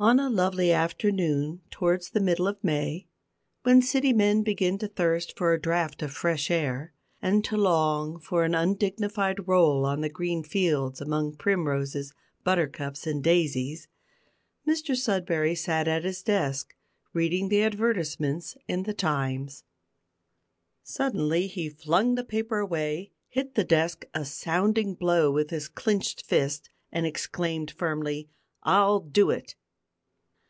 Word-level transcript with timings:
On 0.00 0.20
a 0.20 0.30
lovely 0.30 0.70
afternoon 0.70 1.60
towards 1.72 2.10
the 2.10 2.20
middle 2.20 2.46
of 2.46 2.62
May, 2.62 3.08
when 3.64 3.82
city 3.82 4.12
men 4.12 4.44
begin 4.44 4.78
to 4.78 4.86
thirst 4.86 5.36
for 5.36 5.52
a 5.52 5.60
draught 5.60 6.02
of 6.02 6.12
fresh 6.12 6.52
air, 6.52 6.92
and 7.20 7.44
to 7.46 7.56
long 7.56 8.20
for 8.20 8.44
an 8.44 8.54
undignified 8.54 9.48
roll 9.48 9.84
on 9.84 10.00
the 10.00 10.08
green 10.08 10.44
fields 10.44 11.00
among 11.00 11.34
primroses, 11.34 12.14
butter 12.44 12.68
cups, 12.68 13.08
and 13.08 13.24
daisies, 13.24 13.88
Mr 14.64 14.96
Sudberry 14.96 15.56
sat 15.58 15.88
at 15.88 16.04
his 16.04 16.22
desk 16.22 16.76
reading 17.12 17.48
the 17.48 17.64
advertisements 17.64 18.56
in 18.68 18.84
the 18.84 18.94
Times. 18.94 19.64
Suddenly 20.84 21.48
he 21.48 21.68
flung 21.68 22.14
the 22.14 22.22
paper 22.22 22.60
away, 22.60 23.10
hit 23.28 23.56
the 23.56 23.64
desk 23.64 24.04
a 24.14 24.24
sounding 24.24 24.94
blow 24.94 25.32
with 25.32 25.50
his 25.50 25.66
clinched 25.66 26.24
fist, 26.24 26.70
and 26.92 27.04
exclaimed 27.04 27.72
firmly 27.72 28.28
"I'll 28.62 29.00
do 29.00 29.30
it!" 29.30 29.56